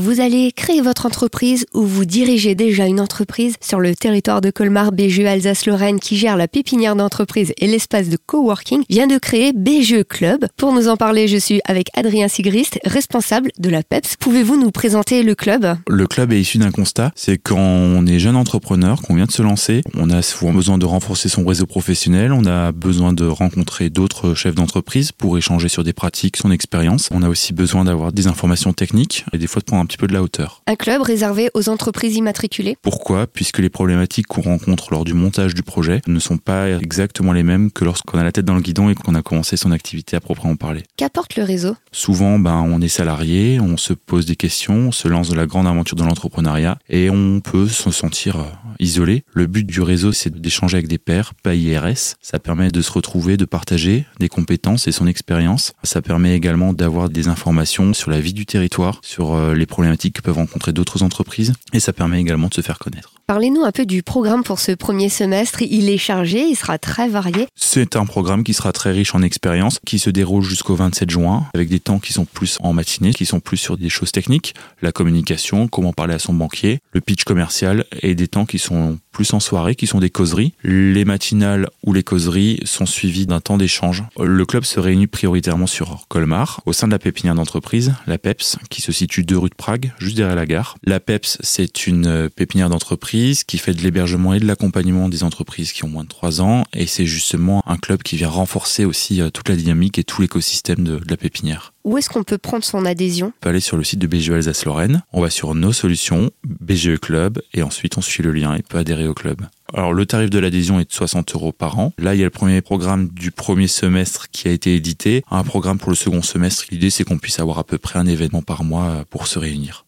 Vous 0.00 0.20
allez 0.20 0.50
créer 0.50 0.80
votre 0.80 1.04
entreprise 1.04 1.66
ou 1.74 1.82
vous 1.82 2.06
dirigez 2.06 2.54
déjà 2.54 2.86
une 2.86 3.00
entreprise 3.00 3.56
sur 3.60 3.80
le 3.80 3.94
territoire 3.94 4.40
de 4.40 4.50
Colmar, 4.50 4.92
BGE 4.92 5.26
Alsace-Lorraine 5.26 6.00
qui 6.00 6.16
gère 6.16 6.38
la 6.38 6.48
pépinière 6.48 6.96
d'entreprise 6.96 7.52
et 7.58 7.66
l'espace 7.66 8.08
de 8.08 8.16
coworking 8.16 8.82
vient 8.88 9.06
de 9.06 9.18
créer 9.18 9.52
BGE 9.52 10.04
Club. 10.08 10.46
Pour 10.56 10.72
nous 10.72 10.88
en 10.88 10.96
parler, 10.96 11.28
je 11.28 11.36
suis 11.36 11.60
avec 11.66 11.88
Adrien 11.92 12.28
Sigrist, 12.28 12.78
responsable 12.86 13.50
de 13.58 13.68
la 13.68 13.82
PEPS. 13.82 14.16
Pouvez-vous 14.18 14.58
nous 14.58 14.70
présenter 14.70 15.22
le 15.22 15.34
club? 15.34 15.76
Le 15.86 16.06
club 16.06 16.32
est 16.32 16.40
issu 16.40 16.56
d'un 16.56 16.70
constat, 16.70 17.12
c'est 17.14 17.36
quand 17.36 17.58
on 17.58 18.06
est 18.06 18.18
jeune 18.18 18.36
entrepreneur, 18.36 19.02
qu'on 19.02 19.16
vient 19.16 19.26
de 19.26 19.32
se 19.32 19.42
lancer, 19.42 19.82
on 19.98 20.08
a 20.08 20.22
souvent 20.22 20.54
besoin 20.54 20.78
de 20.78 20.86
renforcer 20.86 21.28
son 21.28 21.44
réseau 21.44 21.66
professionnel, 21.66 22.32
on 22.32 22.46
a 22.46 22.72
besoin 22.72 23.12
de 23.12 23.26
rencontrer 23.26 23.90
d'autres 23.90 24.32
chefs 24.32 24.54
d'entreprise 24.54 25.12
pour 25.12 25.36
échanger 25.36 25.68
sur 25.68 25.84
des 25.84 25.92
pratiques, 25.92 26.38
son 26.38 26.50
expérience. 26.50 27.10
On 27.12 27.22
a 27.22 27.28
aussi 27.28 27.52
besoin 27.52 27.84
d'avoir 27.84 28.12
des 28.12 28.28
informations 28.28 28.72
techniques 28.72 29.26
et 29.34 29.36
des 29.36 29.46
fois 29.46 29.60
de 29.60 29.66
prendre 29.66 29.82
un 29.82 29.89
petit 29.90 29.96
peu 29.96 30.06
de 30.06 30.12
la 30.12 30.22
hauteur. 30.22 30.62
Un 30.68 30.76
club 30.76 31.02
réservé 31.02 31.50
aux 31.54 31.68
entreprises 31.68 32.14
immatriculées 32.14 32.76
Pourquoi? 32.80 33.26
Puisque 33.26 33.58
les 33.58 33.70
problématiques 33.70 34.28
qu'on 34.28 34.40
rencontre 34.40 34.92
lors 34.92 35.04
du 35.04 35.14
montage 35.14 35.52
du 35.52 35.64
projet 35.64 36.00
ne 36.06 36.20
sont 36.20 36.38
pas 36.38 36.68
exactement 36.68 37.32
les 37.32 37.42
mêmes 37.42 37.72
que 37.72 37.84
lorsqu'on 37.84 38.18
a 38.18 38.22
la 38.22 38.30
tête 38.30 38.44
dans 38.44 38.54
le 38.54 38.60
guidon 38.60 38.88
et 38.88 38.94
qu'on 38.94 39.16
a 39.16 39.22
commencé 39.22 39.56
son 39.56 39.72
activité 39.72 40.14
à 40.16 40.20
proprement 40.20 40.54
parler. 40.54 40.84
Qu'apporte 40.96 41.34
le 41.34 41.42
réseau? 41.42 41.74
Souvent, 41.90 42.38
ben, 42.38 42.64
on 42.64 42.80
est 42.80 42.88
salarié, 42.88 43.58
on 43.58 43.76
se 43.76 43.92
pose 43.92 44.26
des 44.26 44.36
questions, 44.36 44.74
on 44.74 44.92
se 44.92 45.08
lance 45.08 45.28
de 45.28 45.34
la 45.34 45.46
grande 45.46 45.66
aventure 45.66 45.96
de 45.96 46.04
l'entrepreneuriat 46.04 46.78
et 46.88 47.10
on 47.10 47.40
peut 47.40 47.66
se 47.66 47.90
sentir 47.90 48.36
euh, 48.36 48.44
isolé. 48.78 49.24
Le 49.32 49.46
but 49.46 49.66
du 49.66 49.80
réseau, 49.80 50.12
c'est 50.12 50.34
d'échanger 50.40 50.76
avec 50.76 50.88
des 50.88 50.98
pairs, 50.98 51.34
pas 51.34 51.54
IRS. 51.54 52.16
Ça 52.20 52.38
permet 52.38 52.70
de 52.70 52.82
se 52.82 52.92
retrouver, 52.92 53.36
de 53.36 53.44
partager 53.44 54.04
des 54.18 54.28
compétences 54.28 54.86
et 54.88 54.92
son 54.92 55.06
expérience. 55.06 55.72
Ça 55.82 56.02
permet 56.02 56.34
également 56.34 56.72
d'avoir 56.72 57.08
des 57.08 57.28
informations 57.28 57.94
sur 57.94 58.10
la 58.10 58.20
vie 58.20 58.32
du 58.32 58.46
territoire, 58.46 59.00
sur 59.02 59.34
euh, 59.34 59.54
les 59.54 59.66
problématiques 59.66 60.16
que 60.16 60.22
peuvent 60.22 60.36
rencontrer 60.36 60.72
d'autres 60.72 61.02
entreprises 61.02 61.52
et 61.72 61.80
ça 61.80 61.92
permet 61.92 62.20
également 62.20 62.48
de 62.48 62.54
se 62.54 62.60
faire 62.60 62.78
connaître. 62.78 63.14
Parlez-nous 63.26 63.62
un 63.62 63.70
peu 63.70 63.86
du 63.86 64.02
programme 64.02 64.42
pour 64.42 64.58
ce 64.58 64.72
premier 64.72 65.08
semestre. 65.08 65.62
Il 65.62 65.88
est 65.88 65.98
chargé, 65.98 66.40
il 66.40 66.56
sera 66.56 66.78
très 66.78 67.08
varié. 67.08 67.46
C'est 67.54 67.94
un 67.94 68.04
programme 68.04 68.42
qui 68.42 68.54
sera 68.54 68.72
très 68.72 68.90
riche 68.90 69.14
en 69.14 69.22
expérience, 69.22 69.78
qui 69.86 70.00
se 70.00 70.10
déroule 70.10 70.42
jusqu'au 70.42 70.74
27 70.74 71.08
juin, 71.08 71.46
avec 71.54 71.68
des 71.68 71.78
temps 71.78 72.00
qui 72.00 72.12
sont 72.12 72.24
plus 72.24 72.58
en 72.60 72.72
matinée, 72.72 73.14
qui 73.14 73.26
sont 73.26 73.38
plus 73.38 73.56
sur 73.56 73.76
des 73.76 73.88
choses 73.88 74.10
techniques, 74.10 74.56
la 74.82 74.90
communication, 74.90 75.68
comment 75.68 75.92
parler 75.92 76.14
à 76.14 76.18
son 76.18 76.34
banquier, 76.34 76.80
le 76.92 77.00
pitch 77.00 77.22
commercial, 77.22 77.84
et 78.02 78.16
des 78.16 78.26
temps 78.26 78.46
qui 78.46 78.58
sont 78.60 78.98
plus 79.12 79.32
en 79.32 79.40
soirée, 79.40 79.74
qui 79.74 79.86
sont 79.86 80.00
des 80.00 80.10
causeries. 80.10 80.52
Les 80.62 81.04
matinales 81.04 81.68
ou 81.84 81.92
les 81.92 82.02
causeries 82.02 82.60
sont 82.64 82.86
suivies 82.86 83.26
d'un 83.26 83.40
temps 83.40 83.58
d'échange. 83.58 84.04
Le 84.18 84.44
club 84.46 84.64
se 84.64 84.80
réunit 84.80 85.06
prioritairement 85.06 85.66
sur 85.66 86.06
Colmar, 86.08 86.60
au 86.66 86.72
sein 86.72 86.86
de 86.86 86.92
la 86.92 86.98
pépinière 86.98 87.34
d'entreprise, 87.34 87.94
la 88.06 88.18
PEPS, 88.18 88.58
qui 88.68 88.82
se 88.82 88.92
situe 88.92 89.24
deux 89.24 89.38
rue 89.38 89.50
de 89.50 89.54
Prague, 89.54 89.92
juste 89.98 90.16
derrière 90.16 90.36
la 90.36 90.46
gare. 90.46 90.76
La 90.84 91.00
PEPS, 91.00 91.38
c'est 91.40 91.86
une 91.86 92.28
pépinière 92.30 92.70
d'entreprise 92.70 93.44
qui 93.44 93.58
fait 93.58 93.74
de 93.74 93.82
l'hébergement 93.82 94.34
et 94.34 94.40
de 94.40 94.46
l'accompagnement 94.46 95.08
des 95.08 95.24
entreprises 95.24 95.72
qui 95.72 95.84
ont 95.84 95.88
moins 95.88 96.04
de 96.04 96.08
3 96.08 96.40
ans, 96.40 96.64
et 96.72 96.86
c'est 96.86 97.06
justement 97.06 97.62
un 97.66 97.76
club 97.76 98.02
qui 98.02 98.16
vient 98.16 98.28
renforcer 98.28 98.84
aussi 98.84 99.20
toute 99.32 99.48
la 99.48 99.56
dynamique 99.56 99.98
et 99.98 100.04
tout 100.04 100.22
l'écosystème 100.22 100.84
de, 100.84 100.98
de 100.98 101.10
la 101.10 101.16
pépinière. 101.16 101.72
Où 101.82 101.96
est-ce 101.96 102.10
qu'on 102.10 102.24
peut 102.24 102.36
prendre 102.36 102.62
son 102.62 102.84
adhésion? 102.84 103.28
On 103.28 103.40
peut 103.40 103.48
aller 103.48 103.60
sur 103.60 103.78
le 103.78 103.84
site 103.84 103.98
de 104.00 104.06
BGE 104.06 104.30
Alsace-Lorraine, 104.30 105.02
on 105.12 105.22
va 105.22 105.30
sur 105.30 105.54
nos 105.54 105.72
solutions, 105.72 106.30
BGE 106.44 106.98
Club, 107.00 107.40
et 107.54 107.62
ensuite 107.62 107.96
on 107.96 108.02
suit 108.02 108.22
le 108.22 108.32
lien 108.32 108.54
et 108.54 108.62
peut 108.62 108.76
au 109.06 109.14
club. 109.14 109.42
Alors 109.72 109.92
le 109.92 110.04
tarif 110.06 110.30
de 110.30 110.38
l'adhésion 110.38 110.80
est 110.80 110.88
de 110.88 110.92
60 110.92 111.34
euros 111.34 111.52
par 111.52 111.78
an. 111.78 111.92
Là, 111.98 112.14
il 112.14 112.18
y 112.18 112.22
a 112.22 112.24
le 112.24 112.30
premier 112.30 112.60
programme 112.60 113.08
du 113.08 113.30
premier 113.30 113.68
semestre 113.68 114.28
qui 114.30 114.48
a 114.48 114.50
été 114.50 114.74
édité, 114.74 115.24
un 115.30 115.44
programme 115.44 115.78
pour 115.78 115.90
le 115.90 115.96
second 115.96 116.22
semestre. 116.22 116.64
L'idée, 116.70 116.90
c'est 116.90 117.04
qu'on 117.04 117.18
puisse 117.18 117.38
avoir 117.38 117.58
à 117.58 117.64
peu 117.64 117.78
près 117.78 117.98
un 117.98 118.06
événement 118.06 118.42
par 118.42 118.64
mois 118.64 119.04
pour 119.10 119.26
se 119.26 119.38
réunir. 119.38 119.78